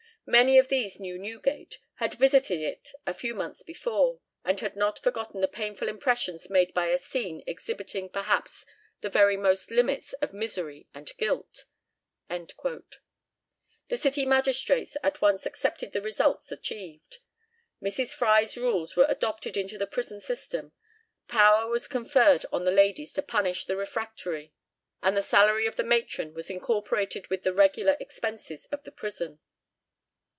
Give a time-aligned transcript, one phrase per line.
[0.27, 4.99] Many of these knew Newgate, had visited it a few months before, and had not
[4.99, 8.63] forgotten the painful impressions made by a scene exhibiting perhaps
[9.01, 11.65] the very utmost limits of misery and guilt."
[12.29, 17.17] The city magistrates at once accepted the results achieved.
[17.83, 18.13] Mrs.
[18.13, 20.71] Fry's rules were adopted into the prison system,
[21.27, 24.53] power was conferred on the ladies to punish the refractory,
[25.01, 29.39] and the salary of the matron was incorporated with the regular expenses of the prison.